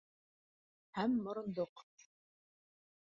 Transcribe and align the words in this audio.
Һәм 0.99 1.19
морондоҡ... 1.27 1.85